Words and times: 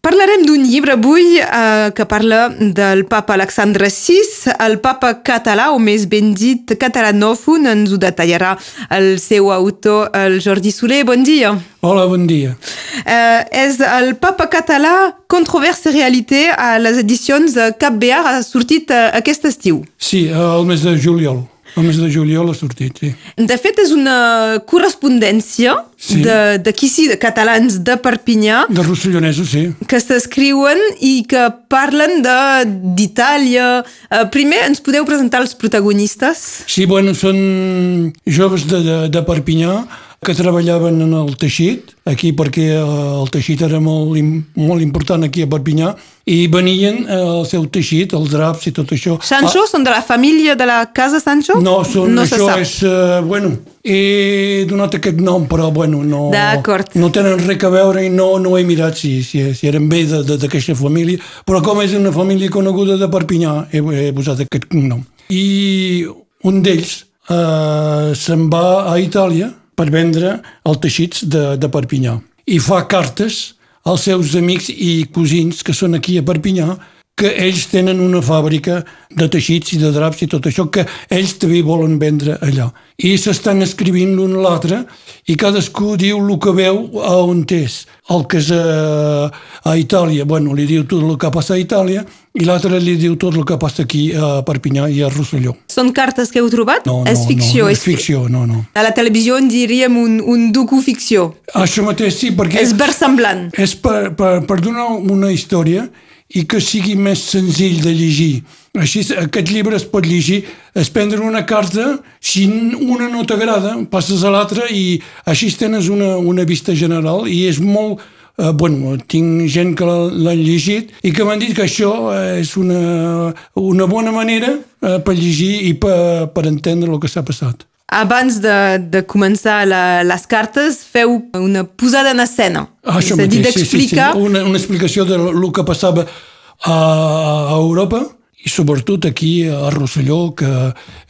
Parlarem 0.00 0.46
d'un 0.48 0.62
llibre 0.64 0.94
avui 0.96 1.36
eh, 1.36 1.90
que 1.92 2.06
parla 2.08 2.46
del 2.48 3.02
papa 3.04 3.34
Alexandre 3.34 3.90
VI, 3.92 4.54
el 4.64 4.78
papa 4.80 5.10
català, 5.20 5.66
o 5.76 5.78
més 5.78 6.06
ben 6.08 6.30
dit 6.32 6.72
catalanòfon, 6.80 7.68
ens 7.68 7.92
ho 7.92 7.98
detallarà 8.00 8.54
el 8.96 9.18
seu 9.20 9.50
autor, 9.52 10.08
el 10.16 10.38
Jordi 10.40 10.72
Soler. 10.72 11.02
Bon 11.04 11.20
dia. 11.20 11.52
Hola, 11.84 12.06
bon 12.08 12.24
dia. 12.24 12.56
Eh, 13.04 13.44
és 13.66 13.76
el 13.84 14.14
papa 14.16 14.48
català 14.48 14.94
Controversa 15.28 15.92
Realité 15.92 16.46
a 16.48 16.78
les 16.80 17.04
edicions 17.04 17.60
Cap 17.76 18.00
Bear, 18.00 18.24
ha 18.24 18.40
sortit 18.40 18.88
eh, 18.88 19.10
aquest 19.20 19.44
estiu. 19.52 19.84
Sí, 20.00 20.30
el 20.32 20.64
mes 20.64 20.80
de 20.80 20.96
juliol. 20.96 21.44
El 21.76 21.84
mes 21.86 21.96
de 22.00 22.08
juliol 22.12 22.50
ha 22.50 22.54
sortit, 22.54 22.98
sí. 22.98 23.12
De 23.36 23.56
fet, 23.58 23.78
és 23.78 23.92
una 23.94 24.58
correspondència 24.66 25.76
Sí. 26.00 26.22
de, 26.24 26.56
d'aquí 26.64 26.88
sí, 26.88 27.06
de 27.08 27.18
catalans 27.20 27.74
de 27.84 27.96
Perpinyà, 28.00 28.62
De 28.72 28.82
rossellonesos, 28.82 29.50
sí. 29.52 29.66
que 29.86 30.00
s'escriuen 30.00 30.78
i 31.00 31.24
que 31.28 31.42
parlen 31.68 32.22
de- 32.24 32.64
d'Itàlia. 32.96 33.84
Eh, 34.10 34.24
primer, 34.32 34.62
ens 34.66 34.80
podeu 34.80 35.04
presentar 35.04 35.42
els 35.42 35.54
protagonistes? 35.54 36.64
Sí, 36.66 36.86
bueno, 36.86 37.12
són 37.14 38.12
joves 38.26 38.66
de, 38.66 38.80
de, 38.82 38.96
de 39.12 39.22
Perpinyà 39.28 39.86
que 40.20 40.34
treballaven 40.36 41.00
en 41.00 41.12
el 41.16 41.30
teixit, 41.40 41.94
aquí 42.04 42.34
perquè 42.36 42.66
eh, 42.74 42.80
el 42.82 43.30
teixit 43.32 43.62
era 43.64 43.78
molt, 43.80 44.18
molt 44.60 44.84
important 44.84 45.24
aquí 45.24 45.46
a 45.46 45.48
Perpinyà, 45.48 45.94
i 46.28 46.42
venien 46.52 46.98
eh, 47.06 47.16
el 47.16 47.46
seu 47.48 47.64
teixit, 47.72 48.12
els 48.18 48.28
draps 48.28 48.66
i 48.68 48.72
tot 48.76 48.92
això. 48.92 49.16
Sancho, 49.24 49.64
són 49.70 49.86
de 49.86 49.94
la 49.94 50.02
família 50.04 50.52
de 50.60 50.66
la 50.68 50.82
casa 50.92 51.22
Sancho? 51.24 51.56
Ah, 51.56 51.64
no, 51.64 51.78
són, 51.88 52.12
no 52.12 52.26
això 52.26 52.50
és... 52.60 52.74
Eh, 52.84 53.22
bueno, 53.24 53.54
he 53.80 54.66
donat 54.68 54.98
aquest 54.98 55.22
nom, 55.24 55.46
però 55.48 55.70
bueno, 55.72 56.02
no, 56.04 56.26
no 56.28 57.08
tenen 57.16 57.40
res 57.46 57.64
a 57.64 57.70
veure 57.72 58.04
i 58.04 58.10
no, 58.12 58.34
no 58.44 58.58
he 58.58 58.64
mirat 58.68 59.00
si, 59.00 59.22
si, 59.24 59.46
si 59.56 59.70
eren 59.72 59.88
bé 59.88 60.02
d'aquesta 60.04 60.76
família, 60.76 61.16
però 61.48 61.62
com 61.64 61.80
és 61.80 61.96
una 61.96 62.12
família 62.12 62.52
coneguda 62.52 62.98
de 63.00 63.08
Perpinyà, 63.08 63.54
he, 63.72 63.80
he 63.80 64.12
posat 64.12 64.44
aquest 64.44 64.68
nom. 64.76 65.00
I 65.32 66.04
un 66.44 66.60
d'ells 66.60 66.92
eh, 67.32 68.12
se'n 68.20 68.44
va 68.52 68.66
a 68.92 68.98
Itàlia 69.00 69.48
per 69.80 69.88
vendre 69.88 70.36
els 70.68 70.80
teixits 70.84 71.24
de, 71.24 71.56
de 71.56 71.72
Perpinyà. 71.72 72.18
I 72.44 72.60
fa 72.60 72.82
cartes 72.90 73.56
als 73.88 74.04
seus 74.04 74.34
amics 74.36 74.68
i 74.68 75.06
cosins 75.14 75.64
que 75.64 75.72
són 75.72 75.96
aquí 75.96 76.18
a 76.20 76.24
Perpinyà 76.26 76.74
que 77.20 77.30
ells 77.44 77.66
tenen 77.68 78.00
una 78.00 78.22
fàbrica 78.24 78.80
de 79.10 79.26
teixits 79.28 79.74
i 79.74 79.80
de 79.80 79.90
draps 79.92 80.22
i 80.24 80.28
tot 80.30 80.46
això 80.48 80.68
que 80.72 80.86
ells 81.12 81.34
també 81.42 81.60
volen 81.66 81.98
vendre 82.00 82.38
allà. 82.40 82.70
I 83.00 83.16
s'estan 83.20 83.60
escrivint 83.64 84.14
l'un 84.16 84.36
a 84.38 84.44
l'altre 84.44 84.80
i 85.28 85.36
cadascú 85.40 85.96
diu 86.00 86.20
el 86.20 86.38
que 86.40 86.54
veu 86.56 86.80
a 87.04 87.18
on 87.26 87.44
és. 87.56 87.84
El 88.10 88.24
que 88.30 88.40
és 88.40 88.50
a, 88.54 89.28
a 89.64 89.76
Itàlia, 89.78 90.24
bueno, 90.24 90.54
li 90.56 90.66
diu 90.66 90.86
tot 90.88 91.04
el 91.04 91.16
que 91.20 91.30
passa 91.34 91.54
a 91.54 91.60
Itàlia 91.60 92.04
i 92.40 92.46
l'altre 92.46 92.78
li 92.80 92.96
diu 92.96 93.16
tot 93.20 93.36
el 93.36 93.44
que 93.44 93.58
passa 93.60 93.84
aquí 93.84 94.10
a 94.14 94.40
Perpinyà 94.46 94.88
i 94.88 95.02
a 95.02 95.10
Rosselló. 95.12 95.56
Són 95.70 95.92
cartes 95.92 96.30
que 96.32 96.40
heu 96.40 96.50
trobat? 96.52 96.86
No, 96.88 97.02
és 97.10 97.20
no, 97.20 97.28
ficció. 97.28 97.64
no, 97.66 97.70
és 97.74 97.82
ficció, 97.84 98.26
no, 98.32 98.46
no. 98.48 98.64
A 98.74 98.84
la 98.86 98.94
televisió 98.96 99.38
en 99.40 99.50
diríem 99.50 99.96
un, 99.98 100.20
un 100.22 100.50
docu-ficció. 100.54 101.32
Això 101.58 101.84
mateix 101.86 102.16
sí, 102.22 102.32
perquè... 102.36 102.62
És 102.62 102.76
versemblant. 102.78 103.48
És 103.58 103.74
per, 103.76 104.12
per, 104.18 104.38
per 104.46 104.60
donar 104.62 104.88
una 105.00 105.32
història 105.34 105.88
i 106.34 106.44
que 106.46 106.60
sigui 106.62 106.94
més 106.94 107.22
senzill 107.32 107.80
de 107.82 107.90
llegir. 107.94 108.42
Així, 108.78 109.00
aquest 109.18 109.48
llibre 109.50 109.74
es 109.76 109.84
pot 109.84 110.06
llegir, 110.06 110.44
es 110.78 110.90
prendre 110.94 111.18
una 111.26 111.42
carta, 111.46 111.96
si 112.20 112.44
una 112.46 113.08
no 113.10 113.24
t'agrada, 113.26 113.74
passes 113.90 114.22
a 114.22 114.30
l'altra 114.30 114.68
i 114.70 115.00
així 115.26 115.50
tens 115.58 115.88
una, 115.90 116.16
una 116.18 116.44
vista 116.46 116.74
general 116.74 117.26
i 117.28 117.46
és 117.50 117.58
molt... 117.60 118.00
Eh, 118.40 118.52
bueno, 118.56 118.94
tinc 119.10 119.50
gent 119.52 119.74
que 119.76 119.84
l'ha- 119.84 120.32
llegit 120.38 120.94
i 121.04 121.10
que 121.12 121.24
m'han 121.26 121.42
dit 121.42 121.50
que 121.52 121.66
això 121.66 121.90
eh, 122.14 122.38
és 122.40 122.54
una, 122.56 123.34
una 123.58 123.88
bona 123.90 124.14
manera 124.14 124.54
eh, 124.54 124.96
per 125.04 125.12
llegir 125.18 125.66
i 125.68 125.74
per, 125.74 126.30
per 126.32 126.46
entendre 126.48 126.88
el 126.94 127.00
que 127.02 127.10
s'ha 127.10 127.20
passat. 127.26 127.66
Abans 127.90 128.36
de, 128.38 128.78
de 128.92 129.00
començar 129.10 129.64
la, 129.66 130.02
les 130.06 130.26
cartes, 130.30 130.76
feu 130.86 131.16
una 131.34 131.64
posada 131.64 132.12
en 132.14 132.20
escena. 132.22 132.68
Ah, 132.86 133.00
això 133.00 133.16
és 133.16 133.24
a 133.24 133.26
dir, 133.26 133.40
mateix, 133.42 133.56
sí, 133.56 133.64
sí, 133.64 133.66
sí. 133.66 133.76
d'explicar 133.78 134.12
Una, 134.16 134.44
una 134.46 134.58
explicació 134.60 135.04
de 135.08 135.18
lo 135.18 135.50
que 135.52 135.64
passava 135.66 136.04
a, 136.06 136.72
a 136.72 137.56
Europa 137.58 138.04
i 138.44 138.48
sobretot 138.48 139.04
aquí 139.10 139.32
a 139.50 139.68
Rosselló, 139.74 140.30
que 140.38 140.48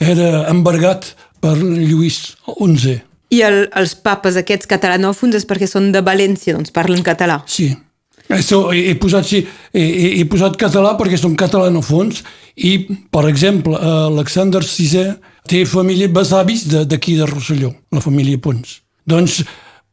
era 0.02 0.46
embargat 0.50 1.12
per 1.40 1.52
Lluís 1.60 2.16
XI. 2.48 2.96
I 3.30 3.42
el, 3.46 3.60
els 3.78 3.92
papes 3.94 4.34
aquests 4.40 4.66
catalanòfons 4.66 5.36
és 5.38 5.44
perquè 5.46 5.68
són 5.70 5.92
de 5.94 6.00
València, 6.02 6.56
doncs 6.56 6.72
parlen 6.74 7.04
català. 7.06 7.42
Sí. 7.46 7.68
Això, 8.30 8.64
he, 8.74 8.86
he, 8.90 8.94
posat, 8.98 9.26
sí, 9.26 9.44
he, 9.74 9.82
he- 9.84 10.10
he 10.20 10.24
posat 10.30 10.56
català 10.58 10.96
perquè 10.98 11.18
són 11.18 11.36
catalanofons 11.38 12.22
i, 12.56 12.72
per 13.10 13.24
exemple, 13.30 13.76
Alexander 13.78 14.62
VI 14.66 15.04
té 15.48 15.64
família 15.66 16.08
besavis 16.08 16.66
de- 16.68 16.84
d'aquí 16.84 17.14
de, 17.14 17.24
de 17.24 17.30
Rosselló, 17.30 17.74
la 17.92 18.00
família 18.00 18.38
Pons. 18.38 18.80
Doncs 19.06 19.44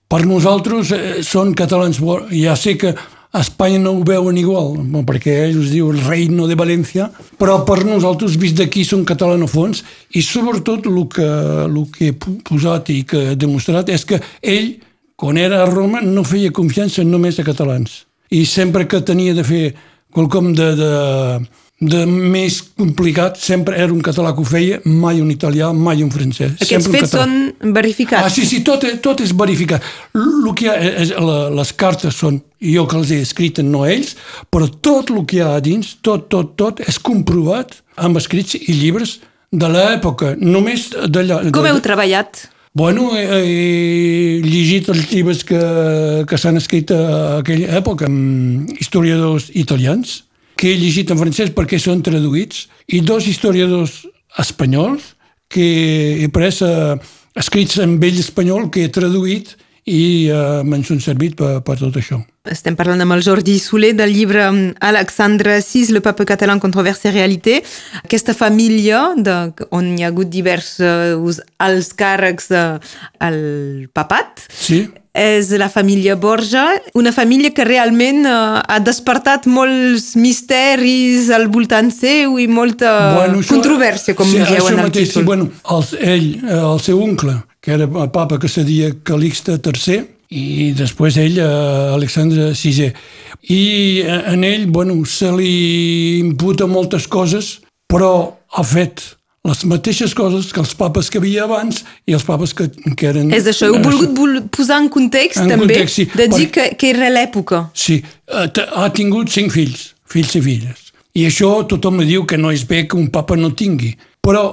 per 0.07 0.25
nosaltres 0.25 0.91
eh, 0.91 1.23
són 1.23 1.53
catalans. 1.53 1.99
Ja 2.31 2.55
sé 2.55 2.77
que 2.77 2.93
a 3.33 3.41
Espanya 3.41 3.79
no 3.79 3.91
ho 3.91 4.03
veuen 4.07 4.37
igual, 4.39 4.77
perquè 5.05 5.33
ells 5.45 5.67
es 5.67 5.71
diu 5.75 5.91
el 5.91 5.99
reino 6.01 6.47
de 6.47 6.55
València, 6.55 7.09
però 7.37 7.59
per 7.67 7.83
nosaltres, 7.85 8.37
vist 8.39 8.57
d'aquí, 8.57 8.85
són 8.87 9.03
catalanofons 9.05 9.83
i 10.15 10.23
sobretot 10.23 10.87
el 10.87 11.01
que, 11.11 11.27
el 11.67 11.79
que 11.93 12.07
he 12.07 12.13
posat 12.47 12.89
i 12.89 13.03
que 13.03 13.33
he 13.33 13.35
demostrat 13.35 13.89
és 13.89 14.05
que 14.07 14.21
ell, 14.41 14.77
quan 15.17 15.37
era 15.37 15.63
a 15.63 15.69
Roma, 15.69 16.01
no 16.01 16.23
feia 16.23 16.53
confiança 16.53 17.03
només 17.03 17.39
a 17.39 17.45
catalans 17.45 18.05
i 18.31 18.45
sempre 18.45 18.87
que 18.87 19.01
tenia 19.01 19.33
de 19.33 19.43
fer 19.43 19.75
quelcom 20.13 20.53
de, 20.55 20.71
de, 20.75 20.91
de 21.79 22.05
més 22.09 22.57
complicat, 22.73 23.37
sempre 23.37 23.77
era 23.77 23.93
un 23.93 24.01
català 24.01 24.31
que 24.33 24.41
ho 24.41 24.47
feia, 24.47 24.79
mai 24.89 25.21
un 25.21 25.29
italià, 25.29 25.69
mai 25.77 26.01
un 26.01 26.09
francès. 26.09 26.55
Aquests 26.57 26.89
fets 26.89 27.11
català. 27.11 27.27
són 27.27 27.73
verificats. 27.75 28.25
Ah, 28.25 28.33
sí, 28.33 28.47
sí, 28.49 28.63
tot, 28.65 28.85
tot 29.03 29.21
és 29.21 29.35
verificat. 29.37 29.85
El 30.17 30.49
que 30.57 30.71
ha, 30.71 30.77
és, 31.03 31.13
les 31.53 31.73
cartes 31.77 32.17
són, 32.17 32.41
jo 32.65 32.87
que 32.89 33.03
les 33.03 33.13
he 33.13 33.21
escrit, 33.21 33.61
no 33.61 33.85
ells, 33.85 34.15
però 34.49 34.71
tot 34.81 35.13
el 35.13 35.21
que 35.29 35.37
hi 35.37 35.45
ha 35.45 35.53
a 35.59 35.61
dins, 35.61 35.93
tot, 36.01 36.25
tot, 36.33 36.55
tot, 36.57 36.81
és 36.81 36.97
comprovat 36.97 37.77
amb 38.01 38.17
escrits 38.17 38.57
i 38.57 38.73
llibres 38.73 39.19
de 39.53 39.69
l'època, 39.69 40.33
només 40.41 40.89
d'allà. 41.05 41.43
Com 41.53 41.69
heu 41.69 41.81
treballat? 41.85 42.47
Bueno, 42.77 43.11
he, 43.17 43.23
he 43.25 44.41
llegit 44.45 44.89
els 44.93 45.07
llibres 45.09 45.43
que, 45.45 45.61
que 46.29 46.37
s'han 46.37 46.57
escrit 46.59 46.91
a 46.93 47.39
aquella 47.39 47.77
època, 47.79 48.09
amb 48.09 48.69
historiadors 48.81 49.51
italians, 49.57 50.23
que 50.57 50.73
he 50.73 50.79
llegit 50.79 51.11
en 51.13 51.19
francès 51.19 51.53
perquè 51.55 51.79
són 51.81 52.01
traduïts, 52.05 52.65
i 52.87 53.01
dos 53.05 53.27
historiadors 53.29 54.01
espanyols 54.39 55.13
que 55.51 55.67
he 56.23 56.27
pres 56.33 56.61
eh, 56.65 56.97
escrits 57.37 57.77
en 57.83 57.97
vell 58.01 58.19
espanyol 58.19 58.69
que 58.73 58.85
he 58.85 58.91
traduït 58.93 59.55
i 59.87 60.27
eh, 60.33 60.81
són 60.87 60.99
servit 61.03 61.37
per, 61.39 61.59
per 61.63 61.77
tot 61.79 61.95
això. 61.99 62.19
Estem 62.51 62.75
parlant 62.79 63.01
amb 63.03 63.13
el 63.17 63.23
Jordi 63.25 63.57
Soler 63.59 63.93
del 63.97 64.13
llibre 64.15 64.45
mm, 64.51 64.75
Alexandre 64.87 65.59
VI, 65.61 65.87
le 65.95 66.01
pape 66.05 66.25
català 66.29 66.53
en 66.55 66.61
controversa 66.63 67.09
i 67.09 67.15
realitat. 67.15 67.67
Aquesta 68.03 68.33
família, 68.37 69.13
de, 69.17 69.35
on 69.75 69.93
hi 69.97 70.03
ha 70.05 70.11
hagut 70.11 70.29
diversos 70.33 71.41
alts 71.63 71.91
càrrecs 71.97 72.51
eh, 72.51 72.63
al 73.19 73.41
papat, 73.93 74.47
Sí? 74.53 74.85
és 75.17 75.47
la 75.57 75.65
família 75.65 76.13
Borja, 76.13 76.67
una 76.93 77.09
família 77.11 77.49
que 77.49 77.63
realment 77.65 78.19
eh, 78.29 78.33
ha 78.61 78.77
despertat 78.85 79.47
molts 79.49 80.11
misteris 80.19 81.31
al 81.33 81.47
voltant 81.49 81.89
seu 81.91 82.37
i 82.39 82.45
molta 82.47 82.91
això- 83.25 83.47
controvèrsia, 83.55 84.13
com 84.15 84.29
sí, 84.29 84.37
dieu 84.45 84.67
en 84.69 84.77
el 84.77 84.83
mateix, 84.85 85.09
títol. 85.09 85.23
Sí, 85.23 85.25
bueno, 85.25 85.49
el, 85.73 85.87
ell, 86.13 86.27
eh, 86.43 86.59
el 86.73 86.79
seu 86.85 87.01
oncle, 87.01 87.33
que 87.59 87.73
era 87.73 87.85
el 87.89 88.11
papa 88.13 88.37
que 88.39 88.47
se 88.47 88.63
deia 88.63 88.91
Calixte 89.03 89.57
III, 89.57 90.03
i 90.29 90.71
després 90.75 91.17
ell, 91.21 91.37
eh, 91.39 91.93
Alexandre 91.95 92.51
VI. 92.51 92.91
I 93.53 93.61
eh, 94.03 94.17
en 94.33 94.43
ell, 94.43 94.65
bueno, 94.67 94.97
se 95.05 95.31
li 95.35 96.19
imputa 96.19 96.67
moltes 96.67 97.07
coses, 97.07 97.59
però 97.87 98.11
ha 98.51 98.63
fet 98.67 99.03
les 99.47 99.61
mateixes 99.63 100.11
coses 100.17 100.49
que 100.51 100.59
els 100.59 100.73
papes 100.75 101.07
que 101.09 101.21
havia 101.21 101.45
abans 101.45 101.85
i 102.05 102.15
els 102.17 102.25
papes 102.27 102.51
que, 102.53 102.67
que 102.99 103.07
eren... 103.13 103.29
És 103.31 103.47
això, 103.47 103.69
heu 103.69 103.79
volgut 103.79 104.11
vol- 104.17 104.41
posar 104.51 104.81
en 104.83 104.89
context 104.91 105.39
En 105.39 105.53
també 105.53 105.69
context, 105.77 105.95
sí, 105.95 106.07
de 106.19 106.27
dir 106.33 106.49
que, 106.51 106.65
que 106.75 106.89
era 106.91 107.07
l'època. 107.13 107.61
Sí, 107.77 108.01
eh, 108.27 108.47
ha 108.75 108.89
tingut 108.91 109.31
cinc 109.31 109.53
fills, 109.55 109.93
fills 110.11 110.35
i 110.35 110.43
filles. 110.43 110.83
I 111.15 111.29
això 111.29 111.53
tothom 111.69 112.01
me 112.01 112.05
diu 112.05 112.25
que 112.27 112.37
no 112.37 112.51
és 112.51 112.65
bé 112.67 112.83
que 112.89 112.99
un 112.99 113.07
papa 113.13 113.37
no 113.39 113.53
tingui. 113.55 113.93
Però 114.21 114.43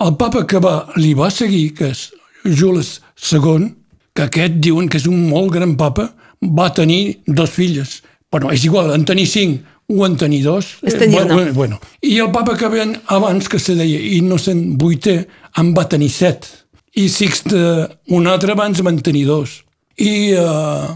el 0.00 0.14
papa 0.20 0.44
que 0.46 0.62
va, 0.62 0.76
li 0.96 1.12
va 1.18 1.28
seguir, 1.34 1.72
que 1.74 1.90
és 1.90 2.06
Jules 2.46 3.00
II, 3.18 3.72
que 4.14 4.28
aquest 4.28 4.58
diuen 4.62 4.88
que 4.88 5.00
és 5.00 5.06
un 5.10 5.26
molt 5.28 5.52
gran 5.52 5.74
papa, 5.76 6.12
va 6.42 6.72
tenir 6.74 7.20
dos 7.26 7.50
filles. 7.50 8.02
Bueno, 8.30 8.50
és 8.54 8.64
igual, 8.64 8.92
en 8.94 9.04
tenir 9.04 9.26
cinc 9.30 9.62
o 9.88 10.06
en 10.06 10.16
tenir 10.16 10.42
dos. 10.44 10.76
És 10.82 10.96
tenir-ne. 10.98 11.34
bueno, 11.34 11.52
bueno. 11.52 11.80
I 12.02 12.18
el 12.22 12.30
papa 12.32 12.56
que 12.56 12.68
ven 12.68 12.96
abans, 13.06 13.48
que 13.48 13.58
se 13.58 13.74
deia 13.74 14.00
Innocent 14.16 14.76
VIII, 14.80 15.26
en 15.58 15.74
va 15.74 15.88
tenir 15.88 16.10
set. 16.10 16.46
I 16.94 17.08
Sixte, 17.10 17.58
un 18.14 18.26
altre 18.30 18.54
abans, 18.54 18.82
van 18.82 19.00
tenir 19.02 19.26
dos. 19.26 19.64
I 19.98 20.32
eh, 20.38 20.86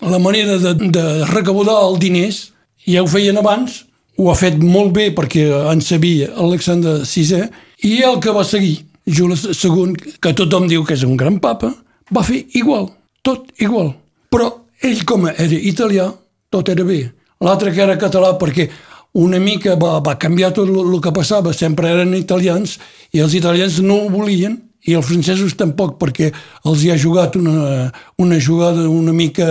la 0.00 0.18
manera 0.18 0.58
de, 0.58 0.74
de 0.74 1.04
recaudar 1.26 1.80
els 1.88 1.98
diners 1.98 2.40
ja 2.86 3.02
ho 3.02 3.10
feien 3.10 3.38
abans, 3.38 3.84
ho 4.18 4.30
ha 4.30 4.36
fet 4.38 4.58
molt 4.62 4.94
bé 4.94 5.10
perquè 5.14 5.46
en 5.70 5.82
sabia 5.84 6.30
Alexandre 6.38 7.02
VI, 7.04 7.48
i 7.86 7.98
el 8.06 8.18
que 8.22 8.34
va 8.34 8.46
seguir, 8.46 8.80
Jules 9.06 9.44
II, 9.50 9.94
que 10.20 10.34
tothom 10.36 10.66
diu 10.68 10.82
que 10.84 10.96
és 10.96 11.04
un 11.06 11.16
gran 11.16 11.38
papa, 11.42 11.72
va 12.14 12.24
fer 12.26 12.44
igual, 12.58 12.90
tot 13.22 13.48
igual. 13.60 13.92
Però 14.32 14.50
ell, 14.84 15.04
com 15.08 15.26
era 15.30 15.46
italià, 15.72 16.08
tot 16.50 16.68
era 16.68 16.84
bé. 16.84 17.02
L'altre 17.44 17.72
que 17.72 17.82
era 17.84 17.98
català, 17.98 18.34
perquè 18.38 18.68
una 19.18 19.38
mica 19.40 19.76
va, 19.80 19.98
va 20.04 20.18
canviar 20.20 20.52
tot 20.54 20.68
el 20.68 21.00
que 21.02 21.12
passava, 21.14 21.52
sempre 21.56 21.90
eren 21.90 22.14
italians, 22.18 22.78
i 23.14 23.22
els 23.24 23.34
italians 23.38 23.80
no 23.84 24.02
ho 24.04 24.10
volien, 24.12 24.58
i 24.88 24.94
els 24.94 25.06
francesos 25.06 25.56
tampoc, 25.58 25.96
perquè 26.00 26.30
els 26.68 26.84
hi 26.84 26.92
ha 26.92 26.98
jugat 26.98 27.36
una, 27.36 27.88
una 28.18 28.38
jugada 28.40 28.88
una 28.88 29.12
mica 29.12 29.48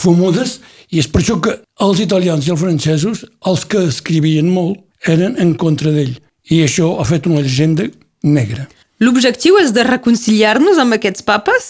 fumudes, 0.00 0.60
i 0.90 1.00
és 1.02 1.08
per 1.10 1.22
això 1.22 1.38
que 1.42 1.58
els 1.82 2.00
italians 2.00 2.46
i 2.46 2.54
els 2.54 2.62
francesos, 2.62 3.24
els 3.46 3.66
que 3.68 3.86
escrivien 3.90 4.48
molt, 4.52 4.80
eren 5.06 5.36
en 5.42 5.54
contra 5.60 5.92
d'ell. 5.92 6.16
I 6.50 6.62
això 6.64 6.94
ha 7.00 7.06
fet 7.06 7.26
una 7.26 7.42
llegenda 7.42 7.88
negra. 8.22 8.66
L'objectiu 9.02 9.58
és 9.60 9.74
de 9.76 9.84
reconciliar-nos 9.84 10.78
amb 10.80 10.96
aquests 10.96 11.24
papes? 11.26 11.66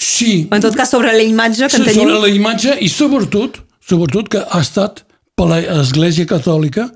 Sí. 0.00 0.46
En 0.48 0.62
tot 0.64 0.76
cas, 0.76 0.88
sobre 0.88 1.12
la 1.12 1.24
imatge 1.26 1.68
que 1.68 1.76
sí, 1.76 1.82
en 1.82 1.88
tenim? 1.90 2.08
Sobre 2.08 2.20
la 2.22 2.32
imatge 2.32 2.76
i 2.80 2.88
sobretot, 2.88 3.60
sobretot 3.84 4.30
que 4.32 4.40
ha 4.40 4.60
estat 4.64 5.02
per 5.36 5.50
l'Església 5.50 6.28
Catòlica 6.28 6.88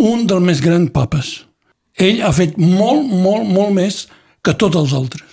un 0.00 0.26
dels 0.28 0.44
més 0.44 0.60
grans 0.64 0.92
papes. 0.92 1.32
Ell 2.00 2.20
ha 2.24 2.32
fet 2.36 2.58
molt, 2.60 3.08
molt, 3.08 3.48
molt 3.48 3.72
més 3.76 4.04
que 4.44 4.52
tots 4.56 4.76
els 4.76 4.92
altres. 4.96 5.26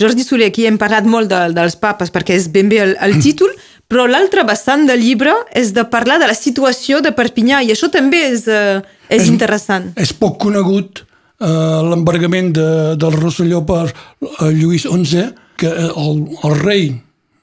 Jordi 0.00 0.24
Soler, 0.24 0.48
aquí 0.48 0.64
hem 0.68 0.78
parlat 0.80 1.04
molt 1.04 1.28
de, 1.28 1.40
dels 1.52 1.76
papes 1.76 2.12
perquè 2.14 2.38
és 2.38 2.48
ben 2.52 2.70
bé 2.72 2.80
el, 2.86 2.96
el 3.04 3.18
títol, 3.24 3.52
però 3.90 4.06
l'altre 4.08 4.46
vessant 4.48 4.86
del 4.88 5.04
llibre 5.04 5.34
és 5.56 5.74
de 5.76 5.84
parlar 5.92 6.16
de 6.22 6.30
la 6.30 6.38
situació 6.38 7.04
de 7.04 7.12
Perpinyà 7.12 7.60
i 7.66 7.74
això 7.74 7.90
també 7.92 8.24
és, 8.30 8.48
uh, 8.48 8.80
és, 9.10 9.20
és 9.20 9.30
interessant. 9.32 9.90
És 10.00 10.14
poc 10.16 10.38
conegut 10.46 11.04
l'embargament 11.40 12.52
de, 12.52 12.66
del 13.00 13.16
Rosselló 13.16 13.62
per 13.66 13.86
uh, 13.88 14.50
Lluís 14.52 14.84
XI, 14.84 15.30
que 15.60 15.70
el, 15.70 16.20
el 16.44 16.56
rei 16.60 16.90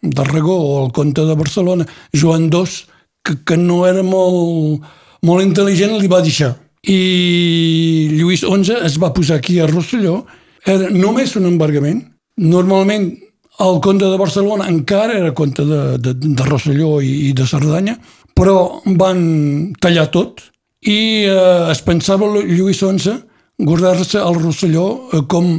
d'Arragó 0.02 0.56
o 0.56 0.86
el 0.86 0.92
comte 0.94 1.26
de 1.26 1.36
Barcelona, 1.36 1.86
Joan 2.14 2.50
II, 2.54 2.66
que, 3.26 3.38
que 3.44 3.58
no 3.58 3.86
era 3.88 4.04
molt, 4.06 4.86
molt 5.26 5.46
intel·ligent, 5.46 5.98
li 5.98 6.10
va 6.12 6.22
deixar. 6.22 6.54
I 6.88 8.14
Lluís 8.14 8.46
XI 8.46 8.84
es 8.86 8.98
va 9.02 9.14
posar 9.14 9.40
aquí 9.42 9.60
a 9.60 9.70
Rosselló, 9.70 10.22
era 10.66 10.92
només 10.94 11.36
un 11.40 11.50
embargament. 11.50 12.04
Normalment 12.38 13.10
el 13.66 13.80
comte 13.82 14.06
de 14.06 14.20
Barcelona 14.22 14.68
encara 14.70 15.18
era 15.18 15.34
comte 15.34 15.66
de, 15.66 15.82
de, 15.98 16.14
de 16.14 16.46
Rosselló 16.46 17.00
i, 17.02 17.32
i 17.32 17.34
de 17.34 17.48
Cerdanya, 17.50 17.98
però 18.38 18.84
van 19.00 19.74
tallar 19.82 20.12
tot 20.14 20.44
i 20.86 21.26
eh, 21.26 21.72
es 21.72 21.82
pensava 21.82 22.30
Lluís 22.38 22.84
XI 22.84 23.18
guardar-se 23.58 24.22
el 24.22 24.40
Rosselló 24.42 24.88
eh, 25.12 25.24
com 25.30 25.58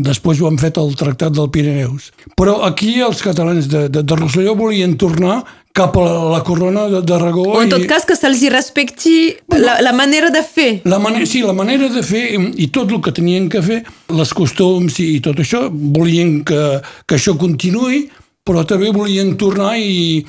després 0.00 0.40
ho 0.40 0.48
han 0.48 0.58
fet 0.60 0.78
el 0.80 0.94
Tractat 0.96 1.34
del 1.36 1.50
Pirineus. 1.52 2.10
Però 2.38 2.60
aquí 2.66 3.00
els 3.04 3.20
catalans 3.24 3.68
de, 3.68 3.88
de, 3.92 4.04
de 4.06 4.18
Rosselló 4.18 4.54
volien 4.56 4.96
tornar 5.00 5.42
cap 5.76 5.94
a 5.98 6.02
la, 6.02 6.14
la 6.32 6.40
corona 6.46 6.86
d'Aragó. 7.06 7.44
O 7.54 7.62
en 7.62 7.70
tot 7.70 7.84
i... 7.84 7.88
cas 7.90 8.06
que 8.08 8.16
se'ls 8.18 8.42
respecti 8.52 9.34
la, 9.54 9.78
la 9.84 9.92
manera 9.94 10.30
de 10.34 10.42
fer. 10.46 10.70
La 10.90 10.98
manera, 11.02 11.26
sí, 11.28 11.42
la 11.46 11.54
manera 11.56 11.90
de 11.92 12.02
fer 12.06 12.24
i 12.34 12.70
tot 12.74 12.90
el 12.90 13.02
que 13.04 13.14
tenien 13.14 13.48
que 13.52 13.62
fer, 13.62 13.80
les 14.16 14.34
costums 14.34 14.98
i 15.02 15.20
tot 15.24 15.38
això, 15.42 15.66
volien 15.70 16.40
que, 16.46 16.62
que 17.06 17.18
això 17.18 17.36
continuï, 17.38 18.06
però 18.46 18.64
també 18.66 18.90
volien 18.94 19.36
tornar 19.38 19.76
i, 19.78 20.24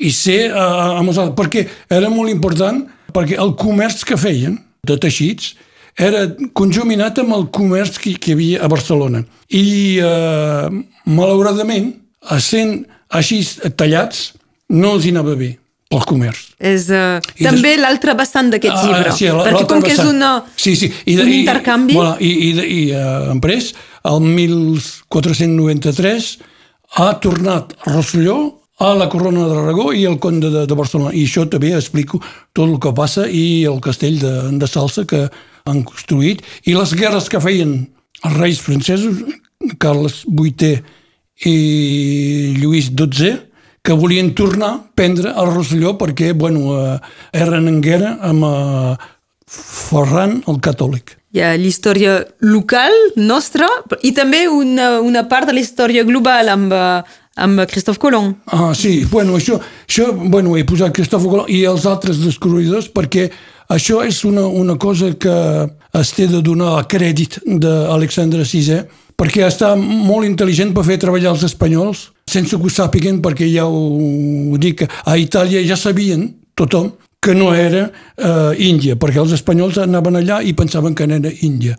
i 0.00 0.12
ser 0.14 0.48
a, 0.50 0.96
a 0.98 1.02
Mosalt, 1.06 1.36
perquè 1.38 1.66
era 1.92 2.10
molt 2.10 2.32
important, 2.32 2.82
perquè 3.14 3.38
el 3.42 3.54
comerç 3.58 4.06
que 4.08 4.18
feien 4.18 4.58
de 4.86 4.96
teixits 4.98 5.54
era 5.98 6.26
conjuminat 6.56 7.18
amb 7.22 7.34
el 7.36 7.44
comerç 7.54 7.98
que, 7.98 8.14
que 8.18 8.32
hi 8.32 8.34
havia 8.36 8.64
a 8.64 8.68
Barcelona. 8.70 9.24
I, 9.48 9.98
eh, 10.04 10.68
malauradament, 11.10 11.94
sent 12.38 12.84
així 13.10 13.42
tallats, 13.76 14.32
no 14.70 14.94
els 14.96 15.04
hi 15.06 15.10
anava 15.14 15.34
bé 15.38 15.56
pel 15.90 16.04
comerç. 16.06 16.52
És 16.62 16.86
uh, 16.94 17.18
també 17.40 17.72
des... 17.74 17.82
l'altre 17.82 18.14
vessant 18.18 18.50
d'aquest 18.52 18.76
ah, 18.76 18.82
llibre. 18.86 19.12
Sí, 19.16 19.26
perquè 19.26 19.64
com 19.66 19.82
que 19.82 19.94
és 19.96 20.04
una, 20.04 20.44
sí, 20.54 20.76
sí. 20.78 20.88
I 21.10 21.16
de, 21.18 21.22
un 21.24 21.30
i, 21.32 21.34
intercanvi... 21.40 21.94
I, 21.98 22.00
i, 22.30 22.32
i, 22.46 22.52
i 22.76 22.78
uh, 22.94 23.32
Emprès, 23.34 23.64
el 24.06 24.18
1493, 24.22 26.30
ha 27.00 27.08
tornat 27.22 27.74
Rosselló 27.88 28.38
a 28.80 28.94
la 28.96 29.10
corona 29.12 29.44
d'Aragó 29.50 29.90
i 29.92 30.06
el 30.08 30.16
conde 30.22 30.48
de, 30.52 30.62
de 30.70 30.76
Barcelona. 30.78 31.12
I 31.12 31.26
això 31.26 31.44
també 31.50 31.74
explico 31.76 32.20
tot 32.54 32.68
el 32.68 32.78
que 32.80 32.92
passa 32.96 33.26
i 33.26 33.64
el 33.68 33.80
castell 33.84 34.18
de, 34.22 34.34
de 34.62 34.68
Salsa 34.70 35.04
que 35.10 35.26
han 35.68 35.82
construït 35.86 36.42
i 36.64 36.76
les 36.76 36.94
guerres 36.96 37.28
que 37.28 37.42
feien 37.42 37.76
els 38.24 38.36
reis 38.36 38.60
francesos, 38.60 39.20
Carles 39.80 40.22
VIII 40.28 40.80
i 41.48 42.56
Lluís 42.60 42.90
XII, 42.92 43.36
que 43.82 43.96
volien 43.96 44.34
tornar 44.36 44.70
a 44.74 44.80
prendre 44.94 45.32
el 45.32 45.54
Rosselló 45.54 45.94
perquè 46.00 46.34
bueno, 46.36 46.76
eh, 46.76 46.98
eren 47.32 47.68
en 47.68 47.80
guerra 47.80 48.18
amb 48.28 48.44
eh, 48.44 49.08
Ferran 49.50 50.36
el 50.46 50.60
catòlic. 50.62 51.16
Hi 51.34 51.40
ha 51.42 51.54
l'història 51.58 52.20
local 52.42 52.94
nostra 53.18 53.66
i 54.06 54.12
també 54.14 54.44
una, 54.50 55.00
una 55.02 55.24
part 55.30 55.48
de 55.48 55.56
la 55.56 55.62
història 55.62 56.04
global 56.06 56.52
amb, 56.52 56.74
eh, 56.74 57.18
amb 57.40 57.64
Christophe 57.70 57.98
Colomb. 58.02 58.36
Ah, 58.46 58.70
sí, 58.78 59.00
bueno, 59.10 59.38
això, 59.40 59.58
això 59.88 60.10
bueno, 60.12 60.54
he 60.58 60.62
posat 60.68 60.94
Christophe 60.94 61.30
Colomb 61.30 61.50
i 61.50 61.64
els 61.66 61.86
altres 61.90 62.20
descobridors 62.22 62.90
perquè 62.94 63.30
això 63.70 64.00
és 64.06 64.24
una, 64.26 64.46
una 64.46 64.76
cosa 64.78 65.12
que 65.14 65.34
es 66.00 66.12
té 66.16 66.26
de 66.30 66.40
donar 66.42 66.76
a 66.78 66.86
crèdit 66.90 67.38
d'Alexandre 67.46 68.42
VI, 68.42 68.80
perquè 69.18 69.44
està 69.46 69.74
molt 69.76 70.26
intel·ligent 70.26 70.72
per 70.74 70.86
fer 70.86 70.98
treballar 71.02 71.34
els 71.34 71.44
espanyols, 71.46 72.08
sense 72.30 72.56
que 72.56 72.66
ho 72.66 72.72
sàpiguen, 72.72 73.20
perquè 73.22 73.48
ja 73.50 73.66
ho, 73.68 73.84
ho 74.50 74.58
dic, 74.58 74.86
a 74.86 75.16
Itàlia 75.20 75.62
ja 75.66 75.78
sabien, 75.78 76.26
tothom, 76.58 76.92
que 77.20 77.34
no 77.36 77.52
era 77.54 77.84
eh, 78.16 78.66
Índia, 78.70 78.96
perquè 78.96 79.20
els 79.20 79.34
espanyols 79.36 79.78
anaven 79.82 80.18
allà 80.22 80.40
i 80.40 80.54
pensaven 80.56 80.96
que 80.96 81.04
era 81.04 81.32
Índia. 81.44 81.76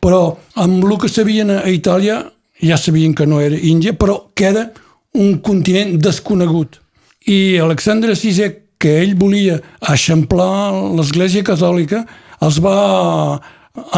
Però 0.00 0.36
amb 0.58 0.84
el 0.84 0.96
que 0.98 1.08
sabien 1.08 1.52
a 1.54 1.62
Itàlia 1.70 2.24
ja 2.60 2.76
sabien 2.76 3.14
que 3.14 3.26
no 3.26 3.40
era 3.40 3.56
Índia, 3.56 3.94
però 3.94 4.32
que 4.34 4.48
era 4.50 4.66
un 5.14 5.38
continent 5.38 5.96
desconegut. 6.02 6.80
I 7.26 7.58
Alexandre 7.62 8.16
VI 8.18 8.50
que 8.80 8.96
ell 9.02 9.14
volia 9.18 9.60
eixamplar 9.92 10.72
l'Església 10.96 11.44
Catòlica, 11.46 12.04
els 12.40 12.58
va 12.64 12.76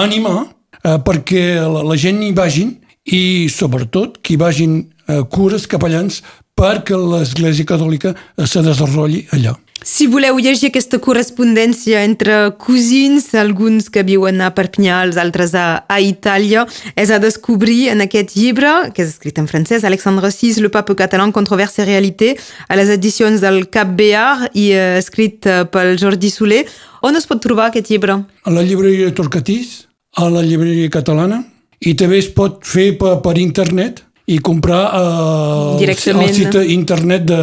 animar 0.03 0.39
eh, 0.83 0.99
perquè 1.07 1.45
la, 1.63 1.85
la 1.87 1.99
gent 1.99 2.23
hi 2.23 2.33
vagin 2.37 2.75
i, 3.07 3.49
sobretot, 3.51 4.19
que 4.23 4.35
hi 4.35 4.41
vagin 4.41 4.79
eh, 5.07 5.23
cures, 5.31 5.69
capellans, 5.71 6.21
perquè 6.59 6.99
l'Església 6.99 7.69
Catòlica 7.69 8.15
eh, 8.15 8.47
se 8.47 8.63
desenvolupi 8.67 9.27
allà. 9.39 9.55
Si 9.85 10.07
voleu 10.07 10.39
llegir 10.39 10.69
aquesta 10.71 11.01
correspondència 11.03 12.05
entre 12.07 12.53
cosins, 12.61 13.27
alguns 13.35 13.89
que 13.91 14.05
viuen 14.07 14.39
a 14.41 14.53
Perpinyà, 14.55 15.01
els 15.09 15.19
altres 15.19 15.57
a, 15.59 15.83
a 15.91 15.99
Itàlia, 15.99 16.65
és 16.95 17.11
a 17.11 17.19
descobrir 17.23 17.89
en 17.91 18.05
aquest 18.05 18.37
llibre, 18.39 18.71
que 18.95 19.03
és 19.03 19.11
escrit 19.11 19.41
en 19.43 19.49
francès, 19.51 19.83
Alexandre 19.85 20.31
VI, 20.31 20.53
Le 20.63 20.71
pape 20.71 20.95
català, 20.99 21.27
controverse 21.35 21.83
et 21.83 21.89
réalité, 21.89 22.37
a 22.69 22.79
les 22.79 22.93
edicions 22.95 23.43
del 23.43 23.67
Cap 23.75 23.91
Bear 23.99 24.49
i 24.55 24.71
eh, 24.71 24.99
escrit 25.01 25.47
eh, 25.51 25.65
pel 25.67 25.97
Jordi 25.99 26.31
Soler. 26.31 26.63
On 27.03 27.19
es 27.19 27.27
pot 27.27 27.43
trobar 27.43 27.71
aquest 27.73 27.91
llibre? 27.91 28.21
A 28.47 28.55
la 28.55 28.63
llibreria 28.63 29.11
Torcatís, 29.15 29.89
a 30.15 30.29
la 30.31 30.45
llibreria 30.47 30.91
catalana, 30.93 31.43
i 31.83 31.97
també 31.99 32.23
es 32.23 32.31
pot 32.31 32.63
fer 32.63 32.93
per, 33.01 33.17
per 33.25 33.35
internet 33.43 34.05
i 34.31 34.39
comprar 34.39 34.85
eh, 34.95 35.91
el 35.91 36.35
site 36.35 36.63
internet 36.71 37.27
de, 37.27 37.43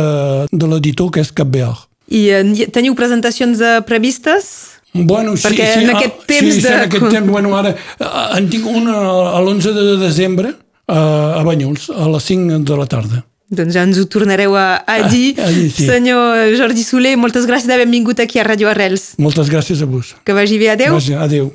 de 0.52 0.72
l'editor, 0.72 1.12
que 1.12 1.26
és 1.26 1.36
Cap 1.36 1.52
Bear. 1.52 1.89
I 2.10 2.26
eh, 2.34 2.68
teniu 2.74 2.98
presentacions 2.98 3.62
eh, 3.62 3.80
previstes? 3.86 4.50
Bueno, 4.94 5.36
sí, 5.38 5.46
Perquè 5.46 5.68
sí, 5.70 5.84
en 5.84 5.92
aquest 5.94 6.16
ah, 6.18 6.28
temps 6.30 6.56
sí, 6.56 6.62
de... 6.66 6.74
en 6.74 6.86
aquest 6.88 7.10
temps, 7.16 7.30
bueno, 7.30 7.54
ara 7.58 7.76
eh, 7.76 8.38
en 8.40 8.50
tinc 8.50 8.66
una 8.70 8.98
a 9.36 9.42
l'11 9.44 9.76
de 9.76 9.86
desembre 10.02 10.56
a 10.90 11.44
Banyuls, 11.46 11.92
a 11.94 12.08
les 12.10 12.24
5 12.26 12.64
de 12.66 12.78
la 12.78 12.88
tarda. 12.90 13.20
Doncs 13.50 13.74
ja 13.74 13.84
ens 13.86 13.98
ho 14.02 14.06
tornareu 14.10 14.56
a, 14.58 14.82
a 14.82 14.96
ah, 14.96 15.08
dir. 15.10 15.36
A, 15.38 15.48
a 15.50 15.54
dir 15.54 15.70
sí. 15.74 15.86
Senyor 15.86 16.54
Jordi 16.58 16.86
Soler, 16.86 17.16
moltes 17.18 17.48
gràcies 17.50 17.70
d'haver 17.70 17.88
vingut 17.90 18.22
aquí 18.22 18.42
a 18.42 18.46
Radio 18.46 18.70
Arrels. 18.70 19.12
Moltes 19.22 19.50
gràcies 19.50 19.82
a 19.82 19.90
vos. 19.90 20.16
Que 20.26 20.38
vagi 20.38 20.58
bé, 20.62 20.70
adeu. 20.74 20.98
Gràcies, 20.98 21.18
adeu. 21.18 21.50